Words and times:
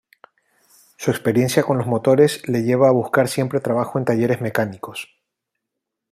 Su 0.97 1.11
experiencia 1.11 1.61
con 1.61 1.77
los 1.77 1.85
motores 1.85 2.49
le 2.49 2.63
lleva 2.63 2.87
a 2.87 2.91
buscar 2.91 3.27
siempre 3.27 3.59
trabajo 3.59 3.99
en 3.99 4.05
talleres 4.05 4.41
mecánicos. 4.41 5.15